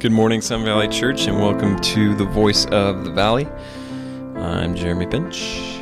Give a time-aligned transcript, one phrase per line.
[0.00, 3.46] Good morning, Sun Valley Church, and welcome to the Voice of the Valley.
[4.36, 5.80] I'm Jeremy Pinch,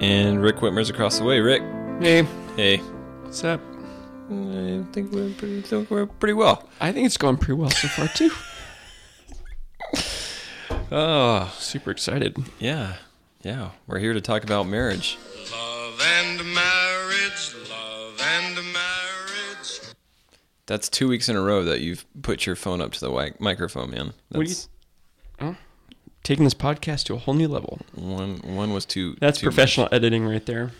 [0.00, 1.38] and Rick Whitmer's across the way.
[1.40, 1.62] Rick,
[2.00, 2.78] Hey, hey,
[3.22, 3.60] what's up?
[4.30, 6.68] I think we're pretty, think we're pretty well.
[6.80, 8.30] I think it's going pretty well so far too.
[10.92, 12.36] Oh, Super excited.
[12.60, 12.96] yeah,
[13.42, 13.70] yeah.
[13.86, 15.18] We're here to talk about marriage.
[20.66, 23.90] That's two weeks in a row that you've put your phone up to the microphone,
[23.90, 24.12] man.
[24.30, 24.56] What do you-
[25.38, 25.58] That's
[26.22, 27.80] Taking this podcast to a whole new level.
[27.94, 28.38] one.
[28.38, 29.14] One was too.
[29.20, 30.70] That's too professional editing right there.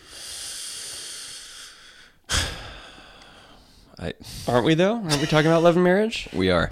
[3.99, 4.13] I,
[4.47, 4.95] Aren't we though?
[4.95, 6.27] Aren't we talking about love and marriage?
[6.33, 6.71] we are.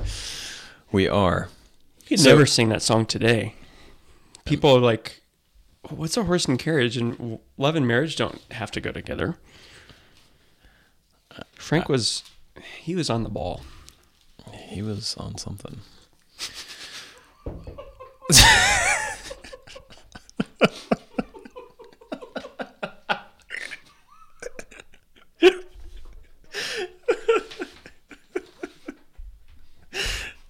[0.92, 1.50] We are.
[2.08, 3.56] You'd So- never sing that song today.
[4.46, 5.22] People are like,
[5.90, 9.38] "What's a horse and carriage?" And love and marriage don't have to go together.
[11.56, 12.24] Frank was,
[12.62, 13.62] he was on the ball.
[14.52, 15.80] He was on something.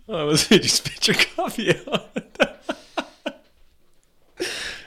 [0.08, 0.50] Oh, I was?
[0.52, 2.09] You spit your coffee out.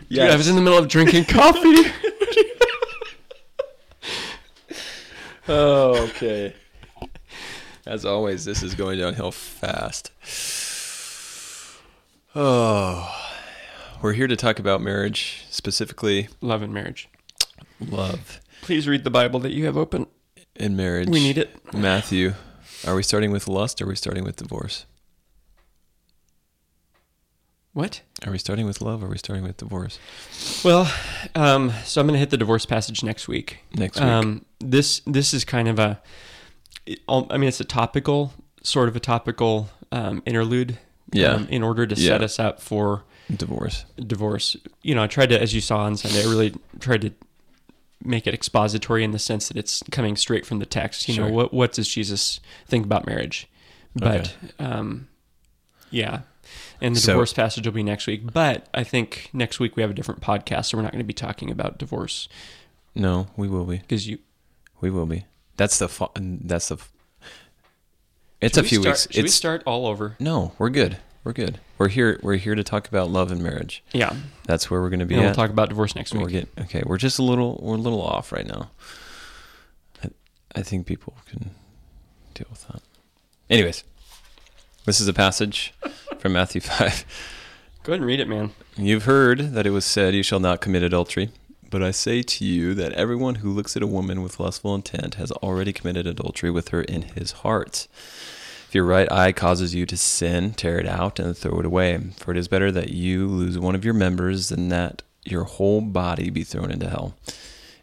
[0.08, 1.92] Dude, I was in the middle of drinking coffee.
[5.48, 6.52] Oh, okay.
[7.86, 10.10] As always, this is going downhill fast.
[12.38, 13.10] Oh,
[14.02, 17.08] we're here to talk about marriage, specifically love and marriage.
[17.80, 20.06] love Please read the Bible that you have open.
[20.54, 21.08] in marriage.
[21.08, 21.72] We need it.
[21.72, 22.34] Matthew,
[22.86, 24.84] are we starting with lust or are we starting with divorce?
[27.72, 28.02] What?
[28.26, 29.98] Are we starting with love or are we starting with divorce?
[30.62, 30.92] Well,
[31.34, 33.60] um, so I'm going to hit the divorce passage next week.
[33.74, 34.04] Next week.
[34.04, 36.02] Um, this this is kind of a,
[36.86, 38.32] it- I mean, it's a topical
[38.62, 40.78] sort of a topical um, interlude.
[41.12, 41.34] Yeah.
[41.34, 42.08] Um, in order to Yeah.
[42.08, 43.04] set us up for
[43.34, 43.84] divorce.
[43.96, 47.10] divorce, you know, I tried to, as you saw on Sunday, I really tried to
[48.04, 51.06] make it expository in the sense that it's coming straight from the text.
[51.08, 51.26] You Sure.
[51.28, 53.46] know, what what does Jesus think about marriage?
[53.94, 55.06] But um,
[55.90, 56.20] yeah.
[56.80, 58.32] And the So- divorce passage will be next week.
[58.32, 61.04] But I think next week we have a different podcast, so we're not going to
[61.06, 62.28] be talking about divorce
[62.96, 63.78] No, we will be.
[63.78, 64.18] because you.
[64.80, 65.24] We will be.
[65.56, 65.88] That's the.
[66.20, 66.76] That's the.
[66.76, 66.92] f-
[68.40, 69.02] It's a Should we few start- weeks.
[69.12, 70.16] Should we It's start all over?
[70.20, 70.52] no.
[70.58, 70.98] We're good.
[71.24, 71.58] We're good.
[71.78, 72.20] We're here.
[72.22, 73.82] We're here to talk about love and marriage.
[73.92, 74.14] Yeah.
[74.44, 75.14] That's where we're going to be.
[75.16, 76.20] And we'll talk about divorce next week.
[76.20, 76.54] We're week.
[76.56, 76.82] get, okay.
[76.86, 77.58] We're just a little.
[77.62, 78.70] We're a little off right now.
[80.04, 80.10] I,
[80.54, 81.50] I think people can
[82.34, 82.80] deal with that.
[83.50, 83.82] Anyways,
[84.84, 85.74] this is a passage
[86.18, 87.04] from Matthew five.
[87.82, 88.52] Go ahead and read it, man.
[88.76, 91.30] You've heard that it was said, You shall not commit adultery.
[91.76, 95.16] But I say to you that everyone who looks at a woman with lustful intent
[95.16, 97.86] has already committed adultery with her in his heart.
[98.66, 101.98] If your right eye causes you to sin, tear it out and throw it away.
[102.16, 105.82] For it is better that you lose one of your members than that your whole
[105.82, 107.14] body be thrown into hell.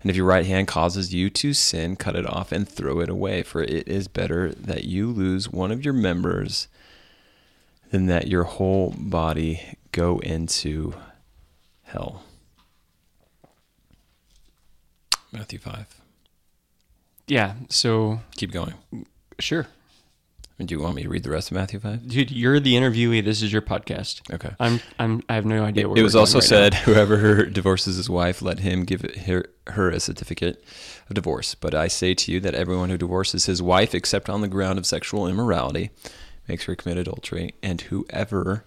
[0.01, 3.09] And if your right hand causes you to sin, cut it off and throw it
[3.09, 3.43] away.
[3.43, 6.67] For it is better that you lose one of your members
[7.91, 10.95] than that your whole body go into
[11.83, 12.23] hell.
[15.33, 15.85] Matthew 5.
[17.27, 17.55] Yeah.
[17.69, 18.73] So Keep going.
[19.39, 19.67] sure,
[20.63, 22.07] Do you want me to read the rest of Matthew 5?
[22.07, 23.23] dude, you're the interviewee.
[23.23, 24.21] This is your podcast.
[24.33, 24.51] Okay.
[24.59, 24.79] I'm.
[24.99, 25.21] I'm.
[25.27, 25.83] I have no idea.
[25.85, 26.79] It we're was also right said, now.
[26.79, 30.63] whoever divorces his wife, let him give her, her a certificate
[31.09, 31.55] of divorce.
[31.55, 34.77] But I say to you that everyone who divorces his wife, except on the ground
[34.77, 35.89] of sexual immorality,
[36.47, 37.55] makes her commit adultery.
[37.63, 38.63] And whoever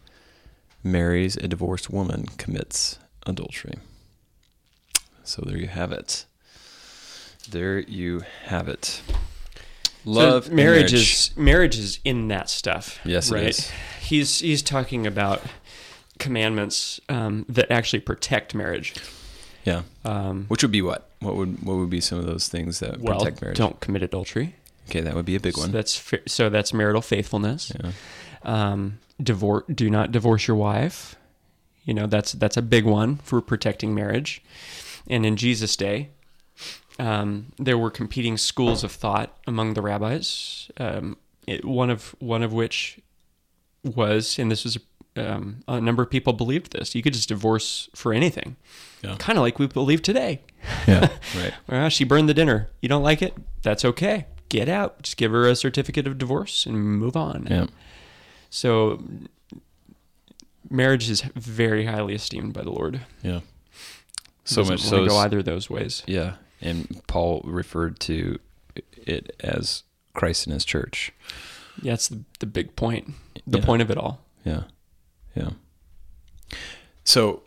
[0.83, 3.74] marries a divorced woman commits adultery.
[5.24, 6.24] So there you have it.
[7.47, 9.03] There you have it.
[10.04, 13.01] Love So and marriage is marriage is in that stuff.
[13.04, 13.57] Yes, right.
[14.01, 15.43] He's he's talking about
[16.19, 18.95] commandments um, that actually protect marriage.
[19.65, 19.83] yeah.
[20.04, 21.10] Um, Which would be what?
[21.21, 23.59] What would what would be some of those things that well, protect marriage?
[23.59, 24.54] don't commit adultery.
[24.89, 25.72] Okay, that would be a big So one.
[25.72, 27.72] that's fa- so that's marital faithfulness.
[27.83, 27.91] Yeah.
[28.45, 29.65] Um, divorce.
[29.72, 31.16] Do not divorce your wife.
[31.84, 34.42] You know that's that's a big one for protecting marriage.
[35.09, 36.10] And in Jesus' day,
[36.98, 40.71] um, there were competing schools of thought among the rabbis.
[40.78, 41.16] Um,
[41.47, 42.98] it, one of one of which
[43.84, 44.78] was, and this was
[45.16, 46.95] um, a number of people believed this.
[46.95, 48.57] You could just divorce for anything,
[49.03, 49.16] Yeah.
[49.19, 50.43] kind of like we believe today.
[50.87, 51.09] Yeah.
[51.37, 51.53] Right.
[51.69, 52.71] Well, she burned the dinner.
[52.81, 53.34] You don't like it?
[53.63, 54.27] That's okay.
[54.49, 55.03] Get out.
[55.03, 57.47] Just give her a certificate of divorce and move on.
[57.51, 57.66] Yeah.
[58.49, 59.03] So
[60.71, 63.01] marriage is very highly esteemed by the Lord.
[63.22, 63.41] Yeah.
[64.45, 65.07] So much so.
[65.07, 66.03] go either of those ways.
[66.07, 68.38] Yeah, and Paul referred to
[68.97, 69.82] it as
[70.14, 71.12] Christ in His church.
[71.82, 73.12] Yeah, that's the, the big point.
[73.47, 73.64] The Yeah.
[73.64, 74.20] point of it all.
[74.44, 74.62] Yeah.
[75.34, 75.50] Yeah.
[77.04, 77.42] So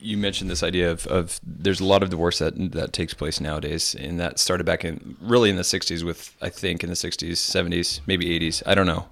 [0.00, 3.40] you mentioned this idea of, of there's a lot of divorce that that takes place
[3.40, 6.96] nowadays, and that started back in really in the '60s with I think in the
[6.96, 8.62] '60s, '70s, maybe '80s.
[8.64, 9.06] I don't know,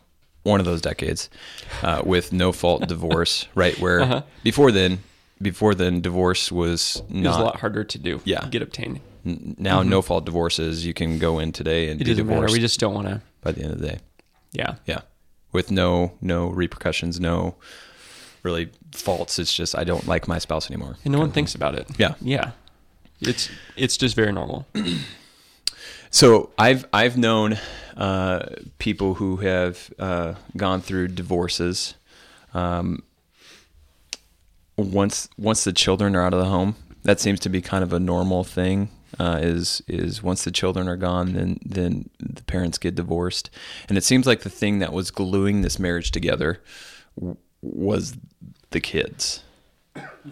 [0.44, 1.29] one of those decades
[1.82, 3.79] uh, with no fault divorce, right?
[3.81, 4.23] Where Uh-huh.
[4.44, 5.00] before then,
[5.43, 8.20] before then, divorce was It was not a lot harder to do.
[8.25, 8.47] Yeah.
[8.49, 9.00] Get obtained.
[9.25, 10.85] Now no fault divorces.
[10.87, 12.47] You can go in today and It be doesn't matter.
[12.53, 13.21] We just don't want to.
[13.43, 13.99] by the end of the day.
[14.53, 14.77] Yeah.
[14.87, 15.01] Yeah.
[15.53, 17.57] With no no repercussions, no
[18.43, 19.39] really faults.
[19.39, 20.97] It's just I don't like my spouse anymore.
[21.05, 21.87] And no one thinks about it.
[21.99, 22.15] Yeah.
[22.21, 22.53] Yeah.
[23.21, 24.67] It's it's just very normal.
[26.13, 27.57] So I've I've known
[27.97, 28.45] uh,
[28.79, 31.95] people who have uh, gone through divorces.
[32.53, 33.05] Um,
[34.77, 36.75] once once the children are out of the home,
[37.05, 38.89] that seems to be kind of a normal thing.
[39.19, 43.51] Uh, is is once the children are gone, then then the parents get divorced,
[43.89, 46.62] and it seems like the thing that was gluing this marriage together
[47.17, 48.17] w- was
[48.71, 49.43] the kids.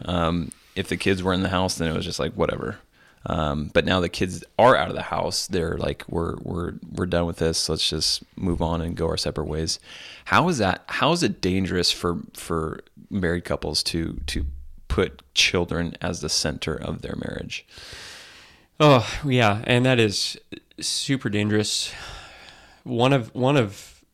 [0.05, 2.79] Um, if the kids were in the house, then it was just like whatever.
[3.27, 5.47] Um, but now the kids are out of the house.
[5.49, 7.69] They're like, we're we're we're done with this.
[7.69, 9.81] Let's just move on and go our separate ways.
[10.27, 10.85] How is that?
[10.87, 12.81] How is it dangerous for for
[13.11, 14.47] married couples to to
[14.87, 17.67] put children as the center of their marriage?
[18.81, 20.39] Oh yeah, and that is
[20.81, 21.93] super dangerous.
[22.85, 24.05] One of one of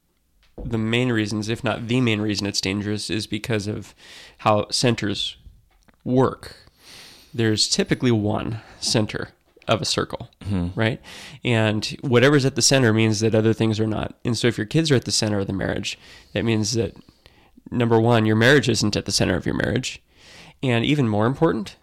[0.63, 3.95] the main reasons, if not the main reason, it's dangerous is because of
[4.39, 5.37] how centers
[6.05, 6.57] work.
[7.33, 9.31] There's typically one center
[9.67, 10.79] of a circle, mm-hmm.
[10.79, 11.01] right?
[11.43, 14.15] And whatever's at the center means that other things are not.
[14.25, 15.99] And so if your kids are at the center of the marriage,
[16.33, 16.97] that means that
[17.71, 20.03] number one, your marriage isn't at the center of your marriage.
[20.63, 21.77] And even more important,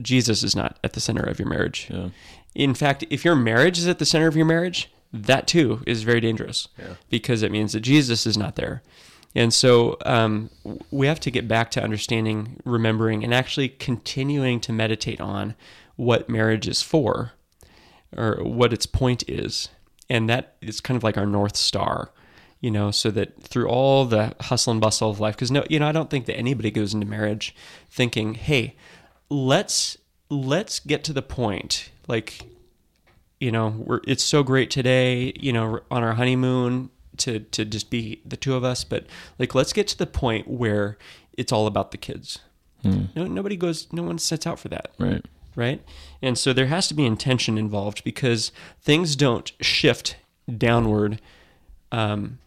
[0.00, 1.88] Jesus is not at the center of your marriage.
[1.90, 2.08] Yeah.
[2.54, 6.02] In fact, if your marriage is at the center of your marriage, that too is
[6.02, 6.68] very dangerous
[7.10, 8.82] because it means that Jesus is not there.
[9.34, 10.50] And so um,
[10.90, 15.54] we have to get back to understanding, remembering, and actually continuing to meditate on
[15.96, 17.32] what marriage is for
[18.16, 19.70] or what its point is.
[20.10, 22.10] And that is kind of like our North Star,
[22.60, 25.78] you know, so that through all the hustle and bustle of life, because no, you
[25.78, 27.54] know, I don't think that anybody goes into marriage
[27.90, 28.76] thinking, hey,
[29.32, 29.96] let's
[30.28, 31.90] let's get to the point.
[32.06, 32.42] Like
[33.40, 37.90] you know we're it's so great today you know on our honeymoon to to just
[37.90, 39.04] be the two of us but
[39.38, 40.96] like let's get to the point where
[41.32, 42.38] it's all about the kids.
[43.16, 44.92] No nobody goes no one sets out for that.
[44.98, 45.24] Right.
[45.56, 45.82] right?
[46.20, 50.16] And so there has to be intention involved because things don't shift
[50.58, 51.20] downward
[51.92, 52.38] um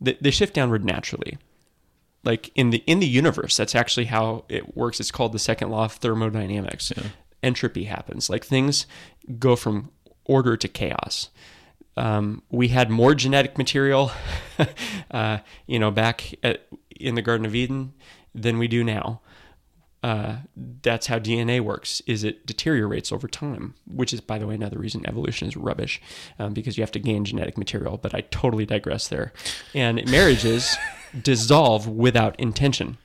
[0.00, 1.38] they, they shift downward naturally
[2.24, 5.00] like in the in the universe that's actually how it works.
[5.00, 6.92] It's called the second law of thermodynamics.
[7.42, 8.28] Entropy happens.
[8.28, 8.86] Like things
[9.38, 9.90] go from
[10.24, 11.30] order to chaos.
[11.96, 14.12] Um, we had more genetic material
[15.10, 16.66] uh, you know back at,
[16.98, 17.94] in the garden of eden
[18.34, 19.20] than we do now
[20.02, 20.36] uh,
[20.82, 22.00] that's how DNA works.
[22.06, 26.00] Is it deteriorates over time, which is, by the way, another reason evolution is rubbish,
[26.38, 27.98] um, because you have to gain genetic material.
[27.98, 29.32] But I totally digress there.
[29.74, 30.76] And marriages
[31.22, 32.96] dissolve without intention.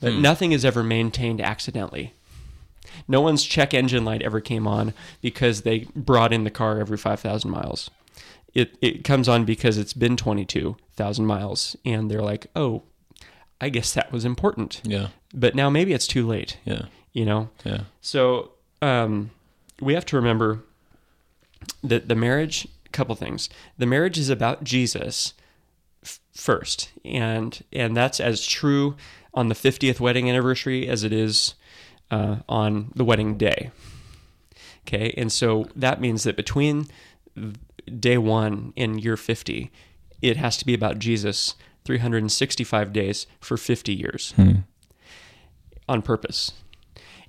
[0.00, 2.12] But nothing is ever maintained accidentally.
[3.08, 6.98] No one's check engine light ever came on because they brought in the car every
[6.98, 7.90] 5,000 miles.
[8.52, 12.82] It, it comes on because it's been 22,000 miles, and they're like, oh,
[13.60, 15.08] I guess that was important Yeah.
[15.34, 16.82] But now maybe it's too late Yeah.
[17.12, 17.50] you know?
[17.64, 17.80] Yeah.
[18.00, 19.30] so um,
[19.80, 20.60] we have to remember
[21.82, 23.48] that the marriage couple things.
[23.78, 25.34] The marriage is about jesus
[26.04, 28.94] f- first and and that's as true
[29.34, 31.54] on the 50th wedding anniversary as it is
[32.12, 33.72] uh, on the wedding day.
[34.86, 35.12] Okay?
[35.16, 36.86] And so that means that between
[37.98, 39.70] day one and year 50
[40.22, 44.32] it has to be about jesus 365 days for 50 years
[45.88, 46.52] on purpose.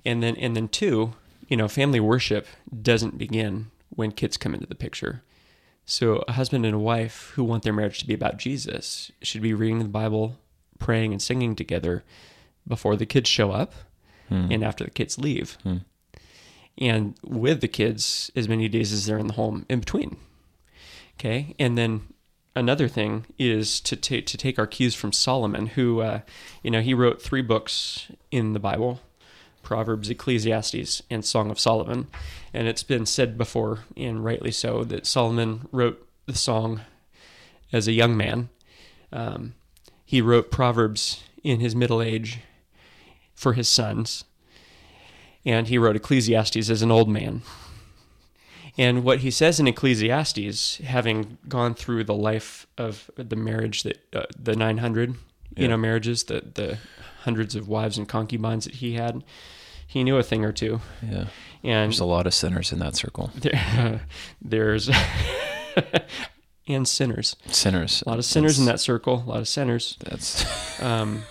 [0.04, 1.14] And then and then two,
[1.48, 2.46] you know, family worship
[2.82, 5.22] doesn't begin when kids come into the picture.
[5.84, 9.42] So a husband and a wife who want their marriage to be about Jesus should
[9.42, 10.38] be reading the Bible,
[10.78, 12.04] praying and singing together
[12.66, 13.72] before the kids show up
[14.28, 14.48] hmm.
[14.50, 15.58] and after the kids leave.
[15.62, 15.78] Hmm.
[16.78, 20.16] And with the kids as many days as they're in the home in between.
[21.18, 21.54] Okay?
[21.58, 22.02] And then
[22.56, 26.20] another thing is to take to take our cues from Solomon, who uh,
[26.62, 29.00] you know he wrote three books in the Bible:
[29.62, 32.08] Proverbs, Ecclesiastes, and Song of Solomon.
[32.52, 36.80] And it's been said before, and rightly so, that Solomon wrote the song
[37.72, 38.48] as a young man.
[39.12, 39.54] Um,
[40.04, 42.40] he wrote Proverbs in his middle age
[43.34, 44.24] for his sons,
[45.44, 47.42] and he wrote Ecclesiastes as an old man.
[48.78, 53.98] And what he says in Ecclesiastes, having gone through the life of the marriage that
[54.14, 55.14] uh, the 900,
[55.56, 56.78] you know, marriages, the the
[57.22, 59.24] hundreds of wives and concubines that he had,
[59.86, 60.80] he knew a thing or two.
[61.02, 61.26] Yeah.
[61.64, 63.30] And There's a lot of sinners in that circle.
[63.36, 64.02] there,
[64.42, 64.90] there's
[66.68, 68.02] and sinners, Sinners.
[68.06, 69.96] a lot of sinners in that circle, a lot of sinners.
[70.04, 70.44] That's
[70.82, 71.22] Um,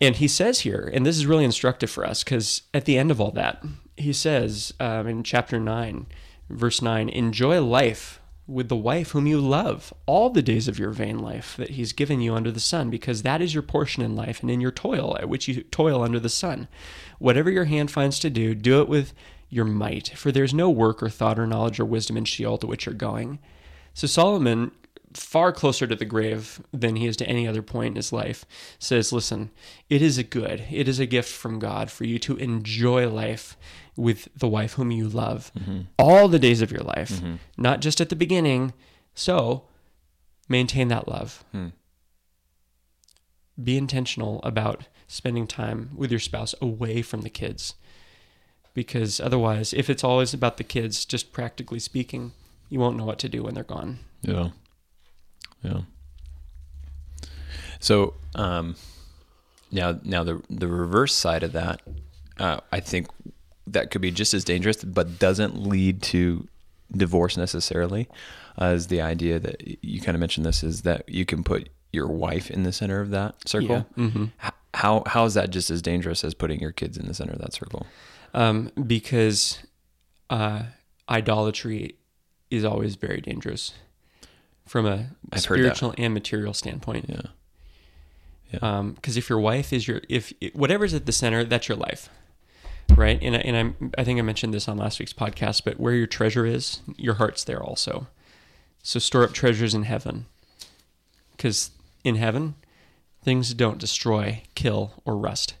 [0.00, 3.10] and he says here, and this is really instructive for us because at the end
[3.10, 3.62] of all that,
[3.96, 6.06] he says um, in chapter 9,
[6.48, 10.90] verse 9, enjoy life with the wife whom you love all the days of your
[10.90, 14.16] vain life that he's given you under the sun, because that is your portion in
[14.16, 16.68] life and in your toil at which you toil under the sun.
[17.18, 19.14] Whatever your hand finds to do, do it with
[19.48, 22.66] your might, for there's no work or thought or knowledge or wisdom in Sheol to
[22.66, 23.38] which you're going.
[23.94, 24.72] So Solomon,
[25.12, 28.44] far closer to the grave than he is to any other point in his life,
[28.78, 29.50] says, Listen,
[29.88, 33.56] it is a good, it is a gift from God for you to enjoy life
[33.96, 35.52] with the wife whom you love
[35.98, 37.20] all the days of your life,
[37.56, 38.72] not just at the beginning.
[39.14, 39.64] So
[40.48, 41.44] maintain that love.
[43.62, 47.74] Be intentional about spending time with your spouse away from the kids.
[48.74, 52.32] Because otherwise, if it's always about the kids, just practically speaking,
[52.70, 53.98] you won't know what to do when they're gone.
[54.22, 54.48] Yeah.
[55.62, 55.82] Yeah.
[57.78, 58.76] So um,
[59.70, 61.82] now, now the the reverse side of that,
[62.38, 63.08] uh, I think
[63.72, 66.46] that could be just as dangerous, but doesn't lead to
[66.90, 68.08] divorce necessarily.
[68.60, 71.68] Uh, is the idea that you kind of mentioned this is that you can put
[71.92, 73.86] your wife in the center of that circle.
[73.96, 74.04] Yeah.
[74.08, 74.30] Mhm.
[74.74, 77.38] How how is that just as dangerous as putting your kids in the center of
[77.40, 77.86] that circle?
[78.34, 79.58] um, because
[80.30, 80.62] uh,
[81.08, 81.96] idolatry
[82.50, 83.74] is always very dangerous
[84.66, 87.06] from a I've spiritual and material standpoint.
[87.10, 88.82] Yeah.
[88.94, 92.08] Because if your wife is your if whatever's at the center, that's your life,
[92.96, 93.18] right?
[93.22, 95.94] And I, and I'm I think I mentioned this on last week's podcast, but where
[95.94, 98.06] your treasure is, your heart's there also.
[98.82, 100.26] So store up treasures in heaven,
[101.36, 101.70] because
[102.04, 102.56] in heaven,
[103.22, 105.54] things don't destroy, kill, or rust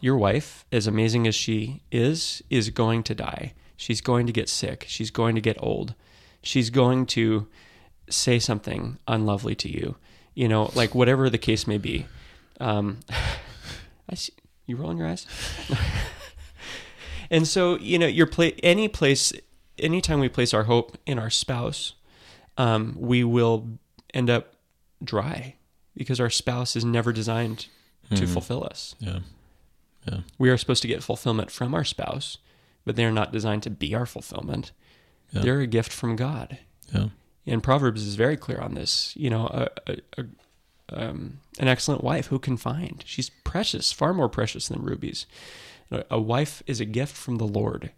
[0.00, 3.54] your wife, as amazing as she is, is going to die.
[3.76, 4.84] She's going to get sick.
[4.88, 5.94] She's going to get old.
[6.42, 7.48] She's going to
[8.08, 9.96] say something unlovely to you.
[10.34, 12.06] You know, like whatever the case may be.
[12.60, 13.00] Um,
[14.08, 14.32] I see
[14.66, 15.26] you rolling your eyes.
[17.30, 19.32] and so, you know, your pla- any place,
[19.78, 21.94] anytime we place our hope in our spouse,
[22.56, 23.68] um, we will
[24.14, 24.54] end up
[25.02, 25.54] dry
[25.96, 27.66] because our spouse is never designed
[28.14, 28.94] to fulfill us.
[28.98, 29.18] Yeah.
[30.06, 30.20] Yeah.
[30.38, 32.38] We are supposed to get fulfillment from our spouse,
[32.84, 34.72] but they are not designed to be our fulfillment.
[35.32, 35.42] Yeah.
[35.42, 36.58] They're a gift from God.
[36.94, 37.08] Yeah.
[37.46, 39.12] And Proverbs is very clear on this.
[39.16, 43.02] You know, a, a, a, um, an excellent wife who can find.
[43.06, 45.26] She's precious, far more precious than rubies.
[45.90, 47.92] A, wife is a gift from the Lord,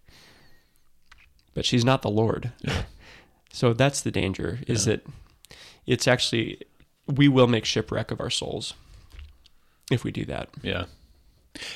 [1.54, 2.52] but she's not the Lord.
[3.52, 4.60] So that's the danger.
[4.68, 4.94] Is Yeah.
[4.96, 5.06] that
[5.86, 6.62] it's actually
[7.06, 8.74] we will make shipwreck of our souls
[9.90, 10.48] if we do that.
[10.62, 10.84] Yeah.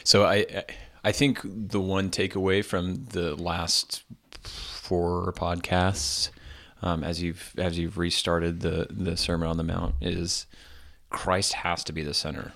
[0.04, 0.64] So I I-
[1.06, 4.04] I think the one takeaway from the last
[4.44, 6.30] four podcasts,
[6.80, 10.47] um, as you've as you've restarted the the Sermon on the Mount, is
[11.11, 12.52] Christ has to be the center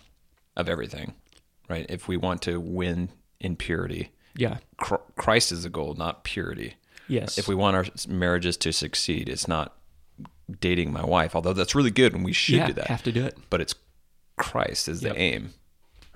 [0.57, 1.15] of everything,
[1.69, 1.85] right?
[1.91, 4.59] If we want to win in purity, Yeah.
[4.79, 6.75] Christ is the goal, not purity.
[7.09, 7.39] Yes.
[7.39, 9.75] If we want our marriages to succeed, it's not
[10.61, 12.87] dating my wife, although that's really good and we should yeah, do that.
[12.89, 13.37] have to do it.
[13.51, 13.75] But it's
[14.37, 15.17] Christ is the Yep.
[15.19, 15.55] aim,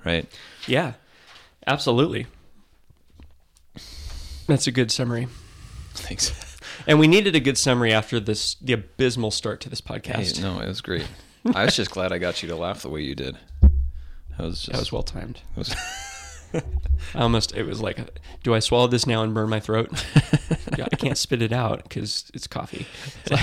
[0.04, 0.26] right?
[0.66, 0.94] Yeah,
[1.66, 2.26] absolutely.
[4.46, 5.28] That's a good summary.
[5.94, 6.32] Thanks.
[6.86, 10.40] And we needed a good summary after this the abysmal start to this Hey, podcast.
[10.40, 11.06] no, it was great.
[11.54, 13.36] I was just glad I got you to laugh the way you did.
[13.60, 15.40] That was just, That was well timed.
[17.14, 19.90] I almost it was like, do I swallow this now and burn my throat?
[20.72, 22.86] I can't spit it out because it's coffee.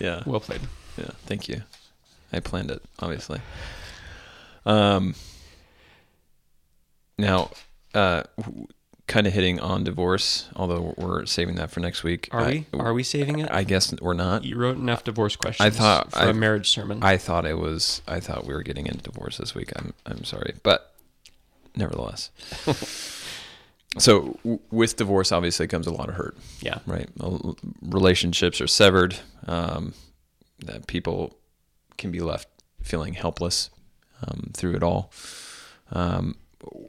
[0.00, 0.60] yeah, Well played.
[0.98, 1.10] yeah.
[1.26, 1.62] Thank you.
[2.32, 3.40] I planned it, obviously.
[4.64, 5.14] Um.
[7.18, 7.50] Now,
[7.94, 8.24] uh,
[9.06, 12.28] kind of hitting on divorce, although we're saving that for next week.
[12.32, 12.78] Are I, we?
[12.80, 13.48] Are we saving it?
[13.50, 14.44] I guess we're not.
[14.44, 16.98] you wrote enough divorce questions I thought for I- a marriage sermon.
[17.02, 18.02] I thought it was.
[18.06, 19.72] I thought we were getting into divorce this week.
[19.76, 19.94] I'm.
[20.04, 20.92] I'm sorry, but
[21.76, 22.30] nevertheless.
[23.98, 26.36] so w- with divorce, obviously comes a lot of hurt.
[26.60, 26.78] yeah.
[26.86, 27.08] Right.
[27.82, 29.16] Relationships are severed.
[29.46, 29.94] Um,
[30.64, 31.36] that people
[31.98, 32.48] can be left
[32.82, 33.68] feeling helpless
[34.26, 35.12] um, through it all.
[35.92, 36.36] Um,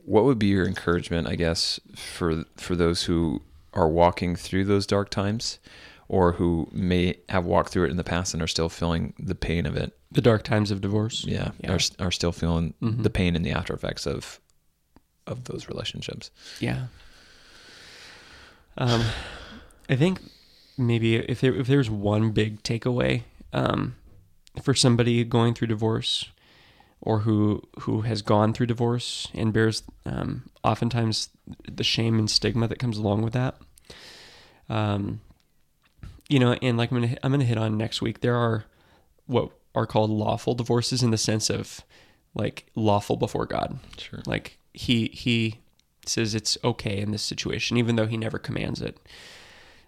[0.06, 3.42] what would be your encouragement, I guess, for for those who
[3.74, 5.60] are walking through those dark times,
[6.08, 9.36] or who may have walked through it in the past and are still feeling the
[9.36, 9.96] pain of it?
[10.12, 11.26] The dark times of divorce.
[11.28, 11.74] Yeah, Yeah.
[11.74, 13.04] Are, are still feeling Mhm.
[13.04, 14.40] the pain and the after effects of
[15.28, 16.32] of those relationships.
[16.60, 16.88] Yeah.
[18.78, 19.04] Um,
[19.90, 20.20] I think
[20.78, 23.96] maybe if there, if there's one big takeaway um,
[24.62, 26.26] for somebody going through divorce
[27.02, 31.30] or who who has gone through divorce and bears um, oftentimes
[31.70, 33.56] the shame and stigma that comes along with that.
[34.70, 35.22] Um,
[36.28, 38.22] you know, and like I'm gonna I'm gonna hit on next week.
[38.22, 38.66] There are
[39.28, 41.82] what are called lawful divorces in the sense of
[42.34, 43.80] like lawful before God.
[43.98, 44.22] Sure.
[44.26, 45.60] Like he he
[46.06, 48.98] says it's okay in this situation, even though he never commands it.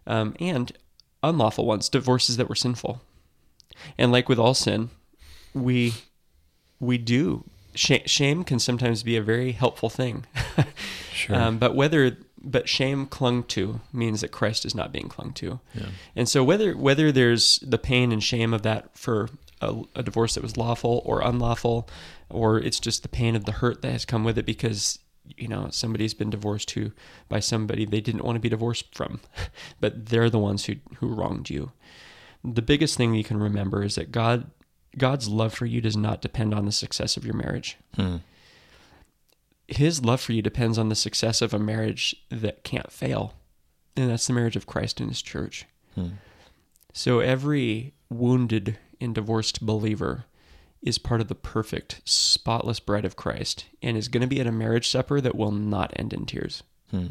[0.05, 0.71] Um, and
[1.23, 3.01] unlawful ones, divorces that were sinful.
[3.97, 4.89] And like with all sin,
[5.53, 5.93] we
[6.79, 7.43] we do
[7.75, 10.25] shame, shame can sometimes be a very helpful thing.
[11.19, 11.35] Sure.
[11.35, 15.59] Um, but whether but shame clung to means that Christ is not being clung to.
[15.75, 15.87] Yeah.
[16.15, 19.27] And so whether whether there's the pain and shame of that for
[19.59, 21.89] a, a divorce that was lawful or unlawful,
[22.29, 24.99] or it's just the pain of the hurt that has come with it because
[25.37, 26.91] you know somebody's been divorced to
[27.27, 29.19] by somebody they didn't want to be divorced from,
[29.79, 31.71] but they're the ones who who wronged you.
[32.43, 34.49] The biggest thing you can remember is that God
[34.97, 37.77] God's love for you does not depend on the success of your marriage.
[37.95, 38.17] Hmm.
[39.67, 43.35] His love for you depends on the success of a marriage that can't fail.
[43.95, 45.65] And that's the marriage of Christ and his church.
[45.93, 46.07] Hmm.
[46.93, 50.25] So every wounded and divorced believer
[50.81, 54.47] is part of the perfect, spotless bride of Christ and is going to be at
[54.47, 56.63] a marriage supper that will not end in tears.
[56.91, 57.07] Hmm.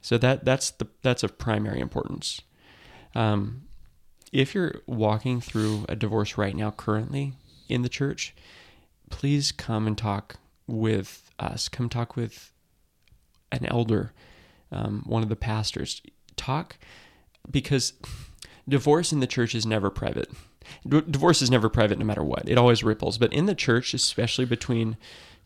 [0.00, 2.42] So that that's the that's of primary importance.
[3.14, 3.62] Um,
[4.32, 7.32] if you're walking through a divorce right now, currently
[7.68, 8.34] in the church,
[9.08, 10.36] please come and talk
[10.66, 11.68] with us.
[11.68, 12.52] Come talk with
[13.52, 14.12] an elder,
[14.70, 16.02] um, one of the pastors.
[16.36, 16.76] Talk
[17.50, 17.94] because
[18.68, 20.30] divorce in the church is never private.
[20.86, 22.48] D- divorce is never private, no matter what.
[22.48, 23.18] It always ripples.
[23.18, 24.96] But in the church, especially between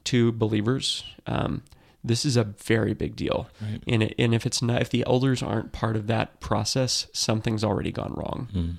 [0.05, 1.63] two believers, um,
[2.03, 3.49] this is a very big deal.
[3.61, 3.83] Right.
[3.87, 7.65] And, it, and if it's not, if the elders aren't part of that process, something's
[7.65, 8.49] already gone wrong.
[8.53, 8.71] Hmm.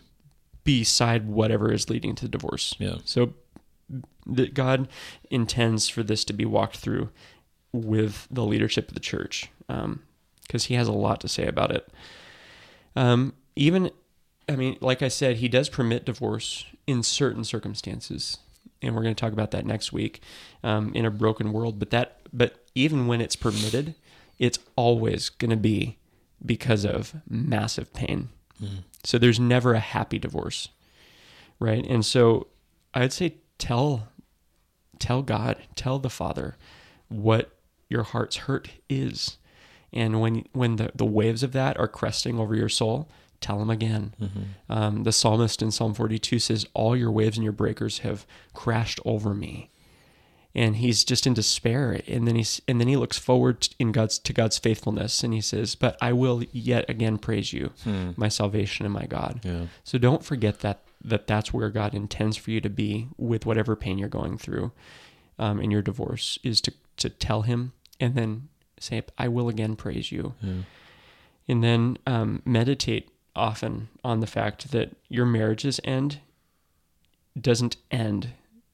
[0.63, 2.75] Beside whatever is leading to the divorce.
[2.79, 2.97] Yeah.
[3.03, 3.33] So
[4.27, 4.87] that God
[5.31, 7.09] intends for this to be walked through
[7.71, 11.87] with the leadership of the church because he has a lot to say about it.
[12.95, 13.91] Um, even,
[14.49, 18.39] I mean, like I said, he does permit divorce in certain circumstances,
[18.81, 20.21] and we're going to talk about that next week
[20.63, 21.79] um, in a broken world.
[21.79, 23.95] But that, but even when it's permitted,
[24.39, 25.97] it's always going to be
[26.45, 28.29] because of massive pain.
[29.03, 30.69] So there's never a happy divorce,
[31.59, 31.85] right?
[31.85, 32.47] And so
[32.93, 34.09] I'd say tell
[34.99, 36.57] tell God, tell the Father
[37.07, 37.57] what
[37.87, 39.37] your heart's hurt is.
[39.93, 43.09] And when when the, the waves of that are cresting over your soul,
[43.41, 44.13] tell him again.
[44.69, 48.99] Um, the psalmist in Psalm 42 says, All your waves and your breakers have crashed
[49.05, 49.69] over me.
[50.55, 52.01] And he's just in despair.
[52.07, 55.41] And then he's and then he looks forward in God's to God's faithfulness and he
[55.41, 57.71] says, But I will yet again praise you,
[58.17, 59.41] my salvation and my God.
[59.43, 59.67] Yeah.
[59.83, 63.75] So don't forget that that that's where God intends for you to be with whatever
[63.75, 64.71] pain you're going through
[65.37, 68.49] um, in your divorce is to to tell Him and then
[68.79, 70.63] say, "I will again praise you," Yeah.
[71.47, 76.19] and then um, meditate often on the fact that your marriage's end
[77.39, 78.31] doesn't end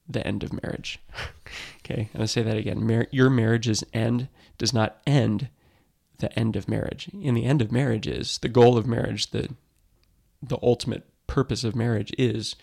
[0.07, 0.99] the end of marriage.
[1.79, 2.85] okay, I'm gonna say that again.
[2.85, 5.49] Mar- your marriage's end does not end
[6.19, 7.09] the end of marriage.
[7.13, 9.49] In the end of marriage is the goal of marriage, the
[10.41, 12.55] the ultimate purpose of marriage is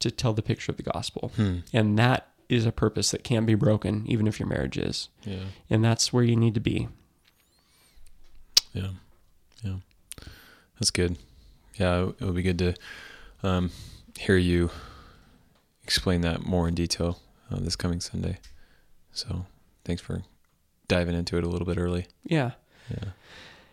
[0.00, 1.32] to tell the picture of the gospel.
[1.36, 1.58] Hmm.
[1.72, 5.08] And that is a purpose that can't be broken, even if your marriage is.
[5.24, 5.44] Yeah.
[5.70, 6.88] And that's where you need to be.
[8.74, 8.88] Yeah.
[9.62, 9.76] Yeah.
[10.78, 11.16] That's good.
[11.76, 12.74] Yeah, it would be good to
[13.42, 13.70] um,
[14.18, 14.70] hear you
[15.82, 17.18] explain that more in detail
[17.50, 18.38] uh, this coming Sunday.
[19.12, 19.46] So
[19.84, 20.22] thanks for
[20.88, 22.06] diving into it a little bit early.
[22.24, 22.52] Yeah.
[22.90, 23.10] Yeah.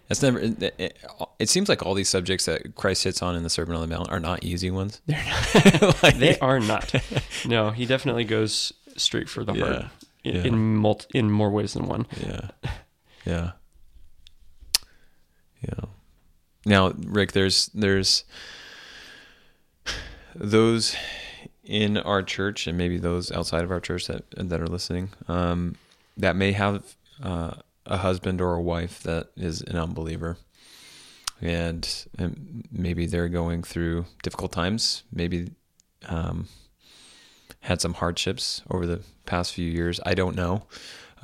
[0.09, 0.39] It's never.
[0.39, 0.97] It, it,
[1.39, 3.87] it seems like all these subjects that Christ hits on in the Sermon on the
[3.95, 5.01] Mount are not easy ones.
[5.05, 6.03] They're not.
[6.03, 6.93] Like- they are not.
[7.45, 9.85] No, he definitely goes straight for the heart
[10.23, 10.43] in, Yeah.
[10.43, 12.05] in, multi, in more ways than one.
[12.21, 12.49] Yeah.
[13.25, 13.51] Yeah.
[15.61, 15.85] Yeah.
[16.65, 18.23] Now, Rick, there's there's
[20.35, 20.95] those
[21.63, 25.75] in our church and maybe those outside of our church that that are listening um,
[26.17, 27.53] that may have uh,
[27.85, 30.37] a husband or a wife that is an unbeliever.
[31.41, 31.87] And,
[32.19, 35.03] and maybe they're going through difficult times.
[35.11, 35.51] Maybe
[36.07, 36.47] um,
[37.61, 39.99] had some hardships over the past few years.
[40.05, 40.63] I don't know.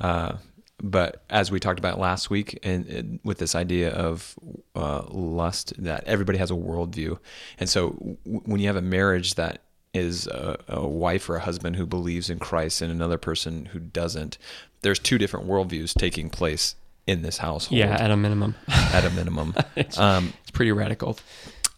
[0.00, 0.36] Uh,
[0.82, 4.34] but as we talked about last week, and, and with this idea of
[4.76, 7.18] uh, lust, that everybody has a worldview,
[7.58, 7.90] and so
[8.24, 9.62] w- when you have a marriage that
[9.94, 13.78] is a, a wife or a husband who believes in Christ and another person who
[13.80, 14.38] doesn't,
[14.82, 17.78] there's two different worldviews taking place in this household.
[17.78, 18.54] Yeah, at a minimum.
[18.68, 19.54] at a minimum.
[19.76, 21.18] it's, um, it's pretty radical.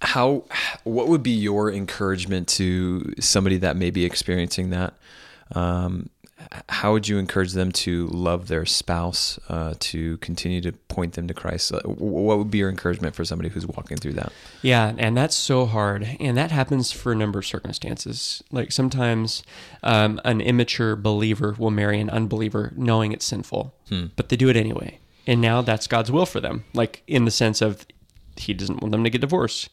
[0.02, 0.44] how
[0.84, 4.94] what would be your encouragement to somebody that may be experiencing that
[5.54, 6.10] um,
[6.68, 11.28] how would you encourage them to love their spouse uh, to continue to point them
[11.28, 14.94] to christ Uh, what would be your encouragement for somebody who's walking through that Yeah,
[14.98, 16.16] and that's so hard.
[16.20, 18.42] And that happens for a number of circumstances.
[18.50, 19.42] Like sometimes
[19.82, 23.74] um, an immature believer will marry an unbeliever knowing it's sinful,
[24.16, 24.98] but they do it anyway.
[25.26, 27.86] And now that's God's will for them, like in the sense of
[28.36, 29.68] He doesn't want them to get divorced.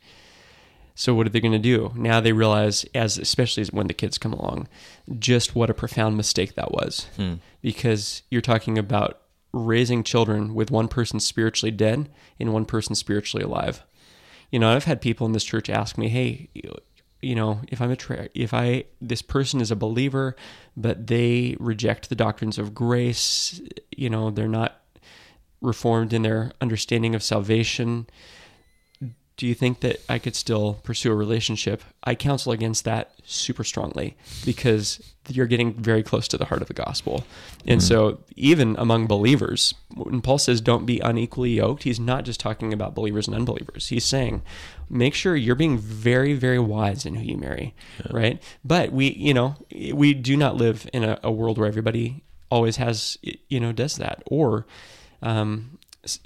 [1.00, 1.94] So what are they going to do?
[1.96, 4.68] Now they realize, as especially as when the kids come along,
[5.20, 7.36] just what a profound mistake that was, hmm.
[7.62, 9.22] because you're talking about
[9.54, 13.84] raising children with one person spiritually dead and one person spiritually alive.
[14.52, 16.50] You know, I've had people in this church ask me, "Hey,
[17.22, 20.36] you know, if I'm a tra- if I this person is a believer,
[20.76, 23.62] but they reject the doctrines of grace,
[23.96, 24.82] you know, they're not
[25.62, 28.08] reformed in their understanding of salvation."
[29.38, 31.84] Do you think that I could still pursue a relationship?
[32.04, 36.68] I counsel against that super strongly because you're getting very close to the heart of
[36.68, 37.24] the gospel.
[37.66, 42.40] And so, even among believers, when Paul says don't be unequally yoked, he's not just
[42.40, 43.90] talking about believers and unbelievers.
[43.90, 44.42] He's saying
[44.90, 47.76] make sure you're being very, very wise in who you marry,
[48.10, 48.42] right?
[48.64, 49.56] But we, you know,
[49.94, 53.18] we do not live in a, a world where everybody always has,
[53.50, 54.24] you know, does that.
[54.26, 54.66] Or,
[55.22, 55.78] um,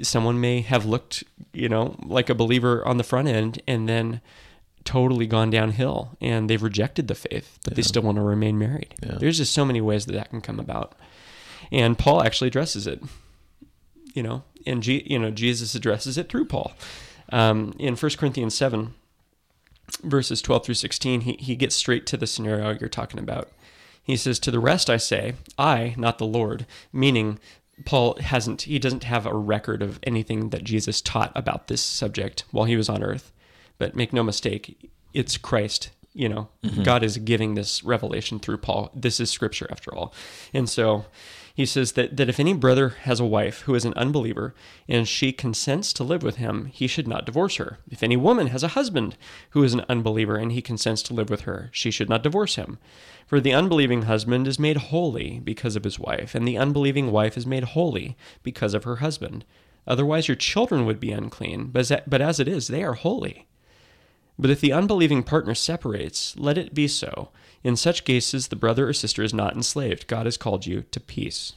[0.01, 4.21] someone may have looked, you know, like a believer on the front end and then
[4.83, 8.95] totally gone downhill and they've rejected the faith, but they still want to remain married.
[9.03, 9.17] Yeah.
[9.19, 10.93] There's just so many ways that that can come about.
[11.71, 13.01] And Paul actually addresses it,
[14.13, 16.73] you know, and G, you know, Jesus addresses it through Paul.
[17.31, 18.93] Um, in 1 Corinthians 7,
[20.03, 23.49] verses 12 through 16, he, he gets straight to the scenario you're talking about.
[24.03, 27.39] He says, To the rest I say, I, not the Lord, meaning
[27.85, 32.43] Paul hasn't, he doesn't have a record of anything that Jesus taught about this subject
[32.51, 33.31] while he was on earth.
[33.77, 35.89] But make no mistake, it's Christ.
[36.13, 36.83] You know, mm-hmm.
[36.83, 38.91] God is giving this revelation through Paul.
[38.93, 40.13] This is scripture after all.
[40.53, 41.05] And so
[41.53, 44.53] he says that, that if any brother has a wife who is an unbeliever
[44.87, 47.79] and she consents to live with him, he should not divorce her.
[47.89, 49.17] If any woman has a husband
[49.51, 52.55] who is an unbeliever and he consents to live with her, she should not divorce
[52.55, 52.77] him.
[53.27, 57.37] For the unbelieving husband is made holy because of his wife, and the unbelieving wife
[57.37, 59.45] is made holy because of her husband.
[59.87, 63.47] Otherwise, your children would be unclean, but as, but as it is, they are holy.
[64.37, 67.29] But if the unbelieving partner separates, let it be so.
[67.63, 70.07] In such cases, the brother or sister is not enslaved.
[70.07, 71.53] God has called you to peace.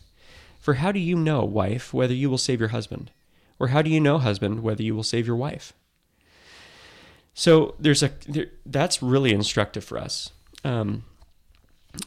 [0.58, 3.10] For how do you know, wife, whether you will save your husband?
[3.58, 5.72] Or how do you know, husband, whether you will save your wife?
[7.34, 10.30] So there's a there, that's really instructive for us,
[10.62, 11.04] um,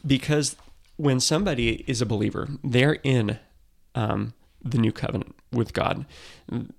[0.06, 0.56] because
[0.96, 3.38] when somebody is a believer, they're in
[3.94, 4.34] um,
[4.64, 6.06] the new covenant with God.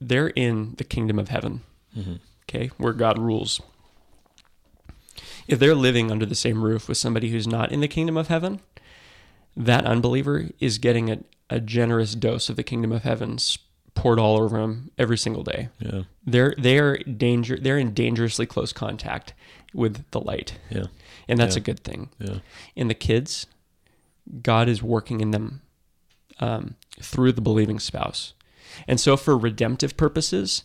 [0.01, 1.61] They're in the kingdom of heaven.
[2.49, 3.61] Okay, where God rules
[5.49, 8.29] if they're living under the same roof with somebody who's not in the kingdom of
[8.29, 8.61] heaven,
[9.57, 11.19] that unbeliever is getting a,
[11.51, 13.39] a generous dose of the kingdom of heaven
[13.95, 15.69] poured all over them every single day.
[15.81, 19.33] yeah They're they're danger they're in dangerously close contact
[19.75, 20.85] with the light, yeah
[21.27, 21.61] and that's Yeah.
[21.63, 22.11] a good thing.
[22.19, 22.39] yeah
[22.77, 23.47] In the kids,
[24.43, 25.63] God is working in them
[26.41, 28.35] um, through the believing spouse,
[28.87, 30.63] and so for redemptive purposes,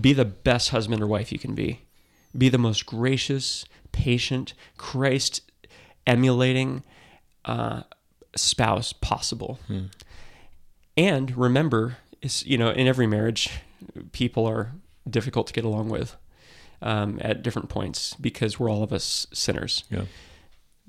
[0.00, 1.82] be the best husband or wife you can be.
[2.36, 5.42] Be the most gracious, patient, Christ
[6.06, 6.82] emulating
[7.44, 7.82] uh,
[8.34, 9.58] spouse possible.
[10.96, 13.50] And remember, is you know, in every marriage,
[14.12, 14.72] people are
[15.08, 16.16] difficult to get along with
[16.80, 19.84] um, at different points because we're all of us sinners.
[19.90, 20.04] yeah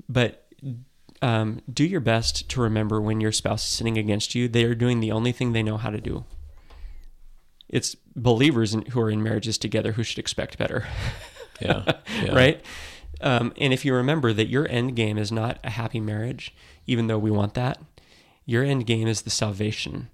[0.09, 0.47] But
[1.21, 4.75] um, do your best to remember when your spouse is sinning against you, they are
[4.75, 6.25] doing the only thing they know how to do.
[7.69, 10.85] It's believers in, who are in marriages together who should expect better,
[11.61, 12.35] yeah, yeah.
[12.35, 12.65] right?
[13.23, 16.53] Um, and if you remember that your end game is not a happy marriage,
[16.85, 17.81] even though we want that,
[18.45, 20.09] your end game is the salvation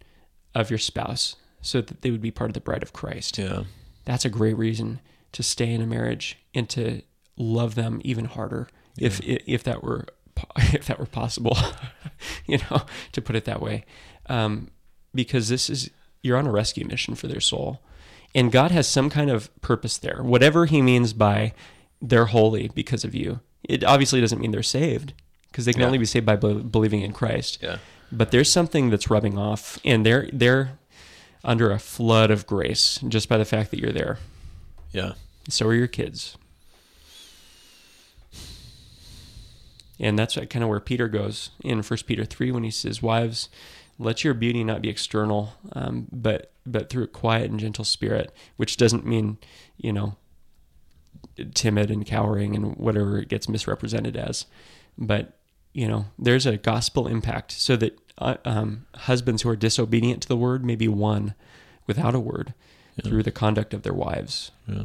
[0.53, 3.39] of your spouse so that they would be part of the bride of Christ.
[3.39, 3.63] Yeah.
[4.05, 7.01] That's a great reason to stay in a marriage and to
[7.35, 8.67] love them even harder
[8.97, 10.05] if if that were
[10.57, 11.57] if that were possible
[12.45, 13.85] you know to put it that way.
[14.27, 14.69] Um,
[15.15, 15.89] because this is
[16.21, 17.81] you're on a rescue mission for their soul.
[18.35, 20.21] And god has some kind of purpose there.
[20.21, 21.53] Whatever he means by
[22.01, 23.39] they're holy because of you.
[23.63, 25.13] It obviously doesn't mean they're saved
[25.51, 25.88] because they can Yeah.
[25.88, 27.59] only be saved by be- believing in christ.
[27.62, 27.77] Yeah.
[28.12, 30.79] But there's something that's rubbing off and they're they're
[31.43, 34.17] under a flood of grace just by the fact that you're there.
[34.91, 35.13] Yeah.
[35.49, 36.38] So are your kids.
[39.99, 43.49] And that's kind of where Peter goes in First Peter 3 when he says, Wives,
[43.97, 48.31] Let your beauty not be external, um, but but through a quiet and gentle spirit,
[48.55, 49.38] which doesn't mean,
[49.77, 50.15] you know,
[51.45, 54.45] timid and cowering and whatever it gets misrepresented as.
[54.97, 55.34] But
[55.73, 60.28] you know, there's a gospel impact, so that uh, um, husbands who are disobedient to
[60.28, 61.36] the word may be won
[61.88, 62.54] without a word
[63.04, 64.52] through the conduct of their wives.
[64.67, 64.84] Yeah.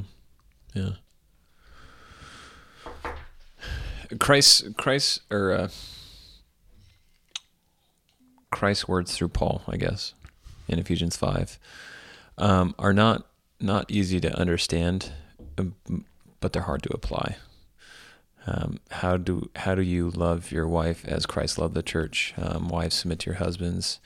[0.74, 0.90] Yeah.
[4.20, 5.68] Christ, Christ, or uh,
[8.50, 10.14] Christ's words through Paul, I guess,
[10.68, 11.58] in Ephesians five,
[12.38, 13.26] um, are not
[13.58, 15.10] not easy to understand,
[15.58, 15.74] um,
[16.44, 17.36] but they're hard to apply.
[18.46, 22.34] Um, how do how do you love your wife as Christ loved the church?
[22.36, 23.98] Um, wives submit to your husbands.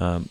[0.00, 0.30] Um,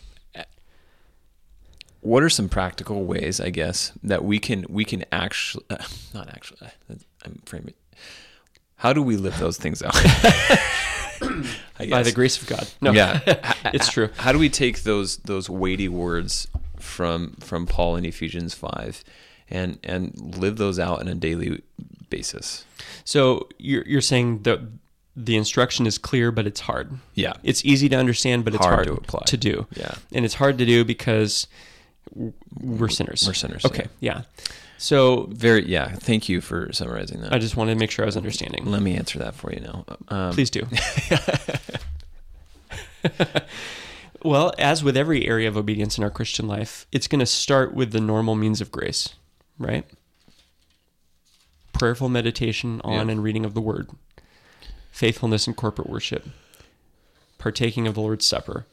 [2.00, 6.30] what are some practical ways, I guess, that we can we can actually uh, not
[6.30, 7.74] actually uh, I'm framing.
[8.74, 9.94] How do we live those things out?
[11.78, 12.68] I By the grace of God.
[12.80, 13.20] No, Yeah,
[13.66, 14.10] it's true.
[14.16, 16.48] How do we take those those weighty words
[16.80, 19.04] from from Paul in Ephesians five,
[19.50, 21.62] and and live those out on a daily
[22.10, 22.64] basis?
[23.04, 24.60] So you're you're saying that
[25.16, 26.98] the instruction is clear, but it's hard.
[27.14, 29.22] Yeah, It's easy to understand, but it's Hard hard, to apply.
[29.26, 29.66] to do.
[29.76, 31.46] yeah, and it's hard to do because
[32.60, 33.24] we're sinners.
[33.26, 34.22] We're sinners, Okay, yeah.
[34.76, 35.94] So very yeah.
[35.94, 37.32] Thank you for summarizing that.
[37.32, 38.64] I just wanted to make sure I was understanding.
[38.66, 39.84] Let me answer that for you now.
[40.08, 40.66] Um, Please do.
[44.22, 47.74] well, as with every area of obedience in our Christian life, it's going to start
[47.74, 49.14] with the normal means of grace,
[49.58, 49.84] right?
[51.72, 53.12] Prayerful meditation on Yeah.
[53.12, 53.90] and reading of the word,
[54.90, 56.28] faithfulness in corporate worship,
[57.38, 58.66] partaking of the Lord's Supper,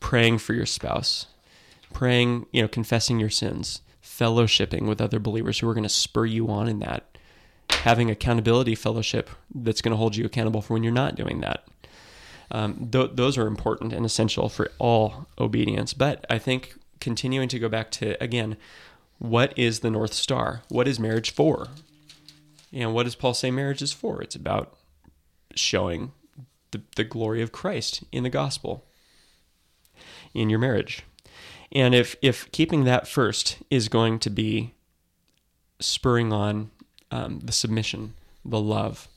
[0.00, 1.26] praying for your spouse,
[1.92, 6.26] praying, you know, confessing your sins, fellowshipping with other believers who are going to spur
[6.26, 7.16] you on in that,
[7.70, 11.64] having accountability fellowship that's going to hold you accountable for when you're not doing that.
[12.50, 15.92] Um, th- those are important and essential for all obedience.
[15.94, 18.56] But I think continuing to go back to, again,
[19.18, 20.62] what is the North Star?
[20.68, 21.68] What is marriage for?
[22.72, 24.22] And what does Paul say marriage is for?
[24.22, 24.76] It's about
[25.54, 26.12] showing
[26.70, 28.84] the, the glory of Christ in the gospel
[30.34, 31.02] in your marriage.
[31.72, 34.74] And if, if keeping that first is going to be
[35.80, 36.70] spurring on
[37.10, 39.08] um, the submission, the love,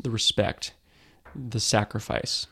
[0.00, 0.72] the respect,
[1.34, 2.46] the sacrifice,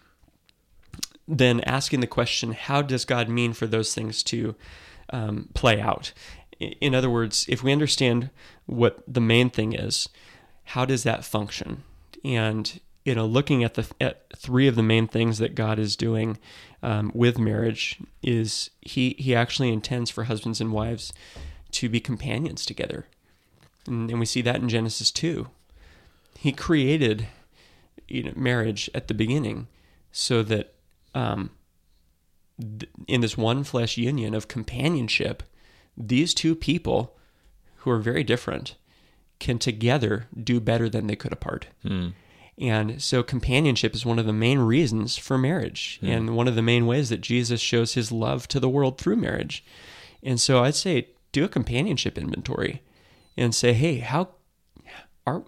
[1.26, 4.54] then asking the question, how does God mean for those things to
[5.10, 6.12] um, play out?
[6.60, 8.30] In other words, if we understand
[8.66, 10.08] what the main thing is,
[10.64, 11.82] how does that function?
[12.24, 15.94] And you know, looking at the at three of the main things that God is
[15.94, 16.38] doing
[16.82, 21.12] um, with marriage is he he actually intends for husbands and wives
[21.72, 23.06] to be companions together,
[23.86, 25.48] and, and we see that in Genesis two.
[26.38, 27.28] He created
[28.08, 29.66] you know, marriage at the beginning
[30.12, 30.74] so that
[31.14, 31.50] um,
[32.58, 35.42] th- in this one flesh union of companionship,
[35.96, 37.16] these two people
[37.78, 38.76] who are very different
[39.38, 41.66] can together do better than they could apart.
[41.82, 42.08] hmm.
[42.56, 46.62] And so companionship is one of the main reasons for marriage and one of the
[46.62, 49.64] main ways that Jesus shows his love to the world through marriage.
[50.22, 52.80] And so I'd say do a companionship inventory
[53.36, 54.28] and say, "Hey, how
[55.26, 55.42] are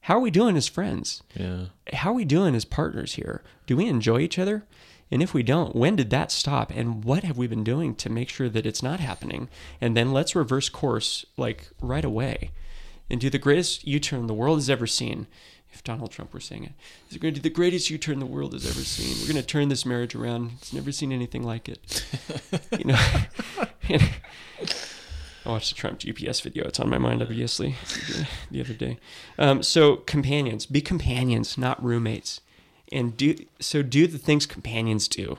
[0.00, 1.22] how are we doing as friends?
[1.34, 3.42] yeah, How are we doing as partners here?
[3.66, 4.64] Do we enjoy each other?
[5.10, 6.70] And if we don't, when did that stop?
[6.70, 9.48] And what have we been doing to make sure that it's not happening?
[9.80, 12.50] And then let's reverse course like right away
[13.10, 15.26] and do the greatest U turn the world has ever seen.
[15.72, 16.72] If Donald Trump were saying it,
[17.06, 19.16] it's going to do the greatest U turn the world has ever seen.
[19.20, 20.52] We're going to turn this marriage around.
[20.58, 22.04] It's never seen anything like it.
[22.78, 22.98] you know,
[25.44, 26.66] I watched the Trump GPS video.
[26.66, 27.76] It's on my mind, obviously,
[28.50, 28.98] the other day.
[29.38, 32.40] Um, so companions, be companions, not roommates,
[32.92, 33.82] and do so.
[33.82, 35.38] Do the things companions do.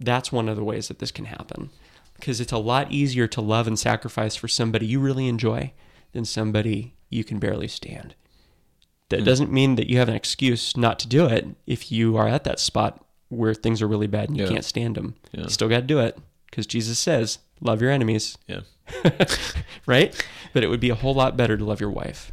[0.00, 1.70] That's one of the ways that this can happen,
[2.14, 5.72] because it's a lot easier to love and sacrifice for somebody you really enjoy
[6.12, 8.14] than somebody you can barely stand.
[9.08, 12.26] That doesn't mean that you have an excuse not to do it if you are
[12.28, 14.50] at that spot where things are really bad and you Yeah.
[14.50, 15.14] can't stand them.
[15.32, 15.44] Yeah.
[15.44, 16.18] You still got to do it
[16.50, 18.60] because Jesus says, "Love your enemies." yeah,
[19.86, 20.14] right?
[20.52, 22.32] But it would be a whole lot better to love your wife.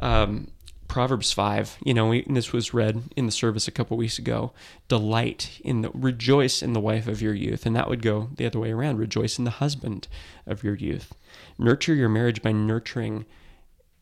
[0.00, 0.48] Um,
[0.88, 4.18] Proverbs five, you know, we, and this was read in the service a couple weeks
[4.18, 4.52] ago.
[4.88, 8.46] Delight in the rejoice in the wife of your youth, and that would go the
[8.46, 8.98] other way around.
[8.98, 10.08] Rejoice in the husband
[10.46, 11.14] of your youth.
[11.58, 13.24] Nurture your marriage by nurturing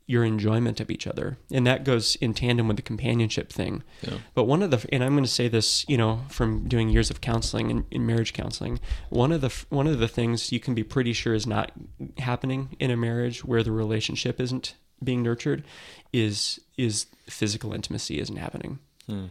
[0.06, 3.82] your enjoyment of each other, and that goes in tandem with the companionship thing.
[4.02, 6.88] yeah, But one of the, and I'm going to say this, you know, from doing
[6.88, 10.58] years of counseling and in marriage counseling, one of the one of the things you
[10.60, 11.72] can be pretty sure is not
[12.18, 15.64] happening in a marriage where the relationship isn't being nurtured,
[16.12, 19.26] is is physical intimacy isn't happening, Hmm.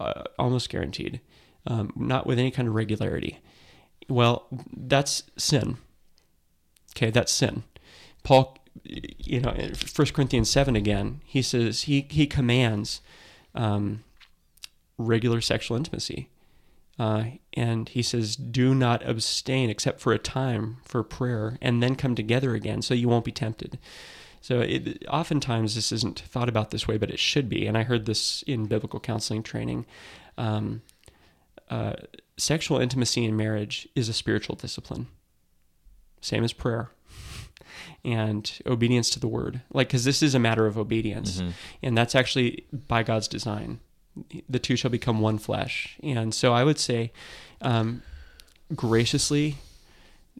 [0.00, 1.20] uh, almost guaranteed.
[1.66, 3.38] um, not with any kind of regularity.
[4.08, 5.78] Well, that's sin.
[6.94, 7.62] Okay, that's sin.
[8.22, 13.00] Paul, you know, in 1 Corinthians 7 again, he says, he, he commands
[13.54, 14.04] um,
[14.98, 16.28] regular sexual intimacy.
[16.98, 21.96] Uh, and he says, do not abstain except for a time for prayer and then
[21.96, 23.78] come together again so you won't be tempted.
[24.44, 27.66] So it, oftentimes this isn't thought about this way, but it should be.
[27.66, 29.86] And I heard this in biblical counseling training.
[30.36, 30.82] Um,
[31.70, 31.94] uh,
[32.36, 35.06] sexual intimacy in marriage is a spiritual discipline,
[36.20, 36.90] same as prayer
[38.04, 39.62] and obedience to the word.
[39.72, 41.42] Like, because this is a matter of obedience,
[41.82, 43.80] and that's actually by God's design.
[44.46, 45.96] The two shall become one flesh.
[46.02, 47.12] And so I would say,
[47.62, 48.02] um,
[48.74, 49.56] graciously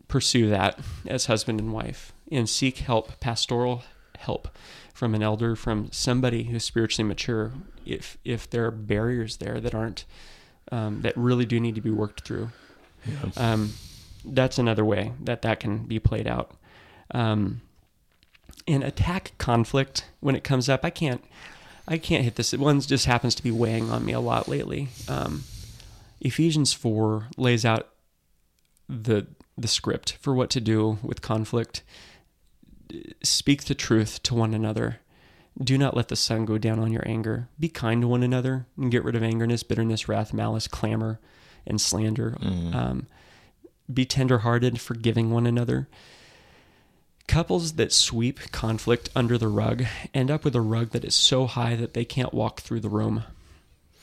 [0.08, 3.82] pursue that as husband and wife and seek help, pastoral
[4.24, 4.48] help
[4.92, 7.52] from an elder, from somebody who's spiritually mature.
[7.86, 10.04] If if there are barriers there that aren't
[10.72, 12.50] um, that really do need to be worked through,
[13.36, 13.72] um,
[14.24, 16.52] that's another way that that can be played out.
[17.10, 17.60] Um,
[18.66, 20.84] and attack conflict when it comes up.
[20.84, 21.22] I can't
[21.86, 22.52] I can't hit this.
[22.52, 24.88] One just happens to be weighing on me a lot lately.
[25.08, 25.44] Um,
[26.20, 27.88] Ephesians four lays out
[28.88, 31.82] the the script for what to do with conflict.
[33.22, 35.00] Speak the truth to one another.
[35.62, 37.48] Do not let the sun go down on your anger.
[37.60, 41.20] Be kind to one another and get rid of angerness, bitterness, wrath, malice, clamor,
[41.66, 42.36] and slander.
[42.40, 42.74] Mm.
[42.74, 43.06] Um,
[43.92, 45.88] be tenderhearted, forgiving one another.
[47.26, 51.46] Couples that sweep conflict under the rug end up with a rug that is so
[51.46, 53.24] high that they can't walk through the room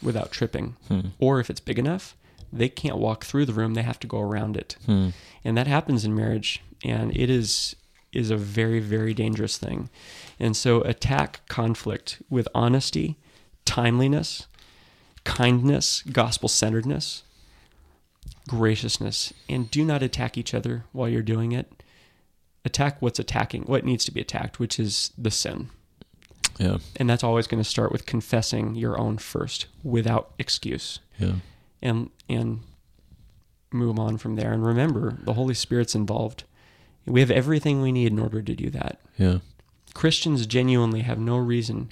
[0.01, 0.75] without tripping.
[0.87, 1.09] Hmm.
[1.19, 2.15] Or if it's big enough,
[2.51, 4.75] they can't walk through the room, they have to go around it.
[4.85, 5.09] Hmm.
[5.43, 7.75] And that happens in marriage and it is
[8.13, 9.89] is a very very dangerous thing.
[10.39, 13.17] And so attack conflict with honesty,
[13.65, 14.47] timeliness,
[15.23, 17.23] kindness, gospel-centeredness,
[18.47, 21.71] graciousness, and do not attack each other while you're doing it
[22.63, 25.67] attack what's attacking what needs to be attacked which is the sin
[26.59, 26.77] Yeah.
[26.95, 31.35] and that's always going to start with confessing your own first without excuse Yeah.
[31.81, 32.59] and and
[33.71, 36.43] move on from there and remember the holy spirit's involved
[37.05, 39.39] we have everything we need in order to do that Yeah.
[39.93, 41.91] christians genuinely have no reason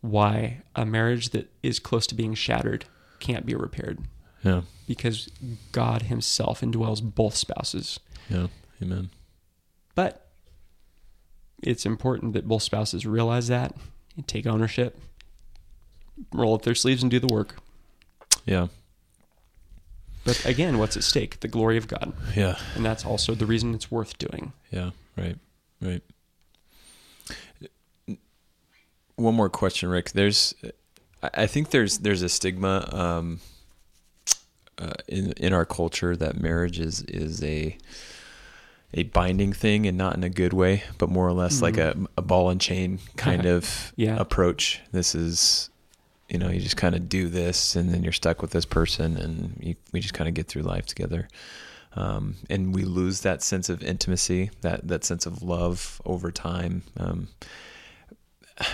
[0.00, 2.84] why a marriage that is close to being shattered
[3.18, 3.98] can't be repaired
[4.44, 4.62] Yeah.
[4.86, 5.28] because
[5.72, 7.98] god himself indwells both spouses
[8.30, 8.48] Yeah.
[8.82, 9.10] Amen.
[9.94, 10.28] But
[11.62, 13.74] it's important that both spouses realize that
[14.16, 15.00] and take ownership,
[16.32, 17.56] roll up their sleeves and do the work.
[18.44, 18.66] Yeah.
[20.26, 21.40] But again, what's at stake?
[21.40, 22.12] The glory of God.
[22.34, 22.58] Yeah.
[22.74, 24.52] And that's also the reason it's worth doing.
[24.70, 25.36] Yeah, right,
[25.80, 26.02] right.
[29.16, 30.10] One more question, Rick.
[30.10, 30.54] There's,
[31.22, 33.40] I think there's there's a stigma um,
[34.78, 37.78] uh, in in our culture that marriage is is a
[38.92, 41.96] a binding thing and not in a good way, but more or less like a,
[42.18, 44.16] a ball and chain kind of Yeah.
[44.18, 44.80] approach.
[44.92, 45.70] This is,
[46.28, 49.16] you know, you just kind of do this and then you're stuck with this person
[49.16, 51.28] and you, we just kind of get through life together.
[51.94, 56.82] Um, and we lose that sense of intimacy, that, that sense of love over time.
[56.98, 57.28] Um,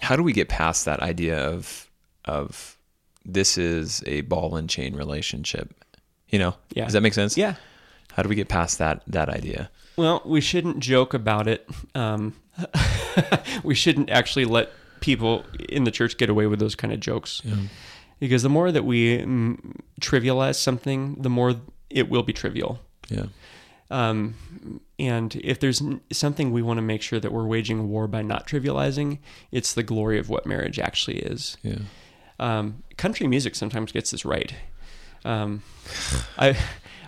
[0.00, 1.88] how do we get past that idea of,
[2.24, 2.76] of
[3.24, 5.74] this is a ball and chain relationship?
[6.28, 6.84] You know, Yeah.
[6.84, 7.36] does that make sense?
[7.36, 7.54] Yeah.
[8.12, 9.70] How do we get past that that idea?
[9.96, 11.68] Well, we shouldn't joke about it.
[11.94, 12.34] Um,
[13.64, 14.70] we shouldn't actually let
[15.04, 17.42] people in the church get away with those kind of jokes.
[18.20, 19.58] Because the more that we mm,
[20.00, 21.56] trivialize something, the more
[21.90, 22.78] it will be trivial.
[23.10, 23.26] Yeah.
[23.90, 24.34] Um,
[24.98, 28.22] and if there's something we want to make sure that we're waging a war by
[28.22, 29.18] not trivializing,
[29.52, 31.58] it's the glory of what marriage actually is.
[31.62, 31.80] Yeah.
[32.40, 34.54] Um, country music sometimes gets this right.
[35.26, 35.62] Um,
[36.38, 36.56] I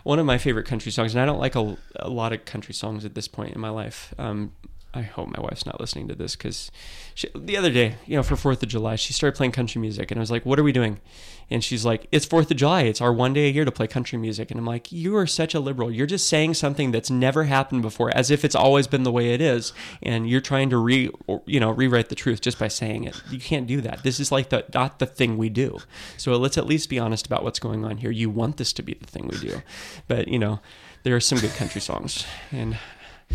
[0.03, 2.74] one of my favorite country songs, and I don't like a, a lot of country
[2.74, 4.14] songs at this point in my life.
[4.18, 4.53] Um,
[4.97, 6.70] I hope my wife's not listening to this because
[7.34, 10.18] the other day, you know, for Fourth of July, she started playing country music, and
[10.18, 11.01] I was like, "What are we doing?"
[11.51, 12.82] And she's like, "It's Fourth of July.
[12.82, 15.26] It's our one day a year to play country music." And I'm like, "You are
[15.26, 15.90] such a liberal.
[15.90, 19.34] You're just saying something that's never happened before, as if it's always been the way
[19.34, 21.11] it is, and you're trying to re,
[21.44, 23.20] you know, rewrite the truth just by saying it.
[23.30, 24.03] You can't do that.
[24.03, 25.78] This is like the not the thing we do.
[26.16, 28.11] So let's at least be honest about what's going on here.
[28.11, 29.62] You want this to be the thing we do,
[30.09, 30.61] but you know,
[31.03, 32.78] there are some good country songs, and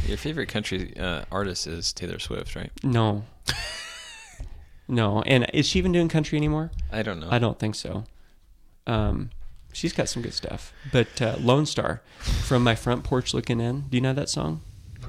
[0.08, 2.72] Your favorite country uh, artist is Taylor Swift, right?
[2.84, 3.24] no,
[4.88, 5.22] no.
[5.24, 6.72] And is she even doing country anymore?
[6.92, 7.28] I don't know.
[7.30, 8.04] I don't think so.
[8.88, 9.30] Um,
[9.74, 10.74] she's got some good stuff.
[10.92, 13.82] But uh, Lonestar from my front porch looking in.
[13.89, 14.62] Do you know that song?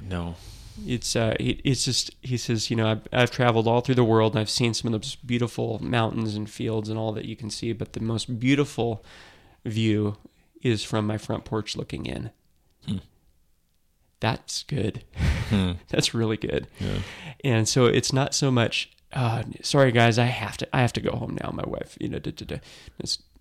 [0.09, 0.35] No.
[0.87, 4.05] it's uh, it, it's just he says, you know, I've, I've traveled all through the
[4.05, 7.37] world and I've seen some of those beautiful mountains and fields and all that you
[7.37, 9.05] can see, but the most beautiful
[9.65, 10.17] view
[10.63, 12.31] is from my front porch looking in.
[12.87, 12.99] Hmm.
[14.23, 15.03] That's good.
[15.49, 15.73] Hmm.
[15.89, 16.69] That's really good.
[16.79, 16.99] Yeah.
[17.43, 21.01] And so it's not so much, uh, sorry guys, I have to, I have to
[21.01, 21.51] go home now.
[21.51, 22.57] My wife, you know, da, da, da.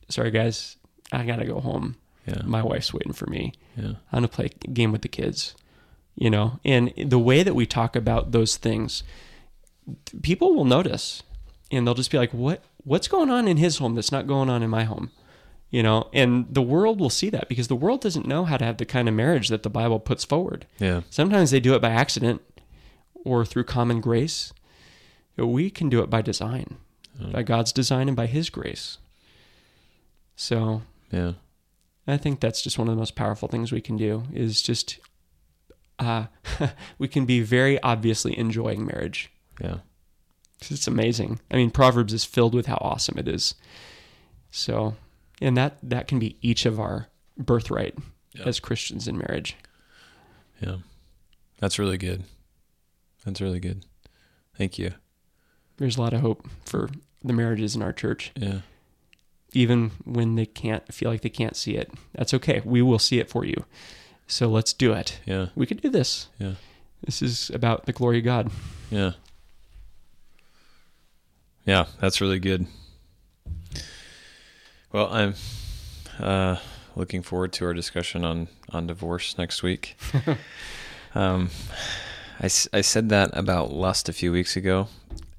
[0.10, 0.78] Sorry guys,
[1.12, 1.98] I gotta go home.
[2.26, 2.42] Yeah.
[2.46, 3.54] My wife's waiting for me.
[3.78, 3.90] Yeah.
[4.12, 5.54] I'm gonna play a game with the kids,
[6.16, 6.60] you know.
[6.66, 9.04] And the way that we talk about those things,
[10.24, 11.22] people will notice,
[11.70, 12.64] and they'll just be like, "What?
[12.84, 15.12] What's going on in his home that's not going on in my home?"
[15.72, 16.10] You know.
[16.14, 18.86] And the world will see that because the world doesn't know how to have the
[18.86, 20.68] kind of marriage that the Bible puts forward.
[20.78, 21.02] Yeah.
[21.10, 22.42] Sometimes they do it by accident
[23.26, 24.54] or through common grace.
[25.36, 26.78] But we can do it by design,
[27.32, 28.98] by God's design and by His grace.
[30.36, 31.34] So Yeah.
[32.08, 35.00] I think that's just one of the most powerful things we can do is just
[36.00, 36.26] uh,
[36.98, 39.32] we can be very obviously enjoying marriage.
[39.62, 39.78] Yeah.
[40.70, 41.40] It's amazing.
[41.50, 43.56] I mean, Proverbs is filled with how awesome it is.
[44.52, 44.96] So,
[45.42, 47.98] and that that can be each of our birthright
[48.34, 48.44] Yeah.
[48.46, 49.56] as Christians in marriage.
[50.62, 50.78] Yeah.
[51.60, 52.24] That's really good.
[53.26, 53.86] That's really good.
[54.58, 54.94] Thank you.
[55.78, 56.90] There's a lot of hope for
[57.24, 58.62] the marriages in our church, Yeah.
[59.54, 61.92] even when they can't feel like they can't see it.
[62.14, 62.62] That's okay.
[62.64, 63.66] We will see it for you.
[64.28, 65.20] So let's do it.
[65.26, 65.48] Yeah.
[65.56, 66.28] We can do this.
[66.40, 66.54] Yeah.
[67.04, 68.52] This is about the glory of God.
[68.90, 69.14] Yeah.
[71.66, 72.66] Yeah, that's really good.
[74.92, 75.36] Well, I'm
[76.20, 76.58] uh,
[76.96, 79.96] looking forward to our discussion on, on divorce next week.
[81.16, 81.50] um,
[82.40, 84.88] I, I said that about lust a few weeks ago,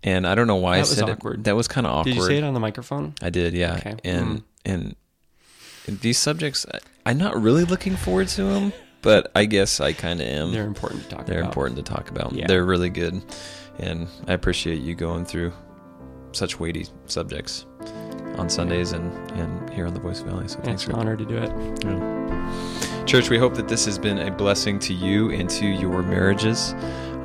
[0.02, 1.40] and I don't know why That I said awkward.
[1.40, 1.44] it.
[1.44, 2.12] That was kind of awkward.
[2.14, 3.14] Did you say it on the microphone?
[3.20, 3.74] I did, yeah.
[3.76, 3.96] Okay.
[4.04, 4.94] And Mm.
[5.88, 6.64] and these subjects,
[7.04, 8.72] I'm not really looking forward to them,
[9.02, 10.52] but I guess I kind of am.
[10.52, 11.48] They're important to talk They're about.
[11.50, 12.32] important to talk about.
[12.32, 12.46] Yeah.
[12.46, 13.20] They're really good,
[13.80, 15.52] and I appreciate you going through
[16.30, 17.66] such weighty subjects
[18.38, 20.48] on Sundays and and here on the Voice Valley.
[20.48, 21.50] So thanks It's for an honor to do it.
[21.84, 23.04] yeah.
[23.04, 26.74] Church, we hope that this has been a blessing to you and to your marriages.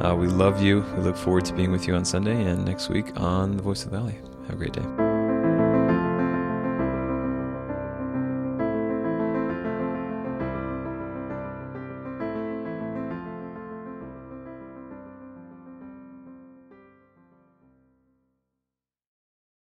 [0.02, 0.82] Uh, we love you.
[0.96, 3.84] We look forward to being with you on Sunday and next week on the Voice
[3.86, 4.18] of the Valley.
[4.48, 5.07] Have a great day.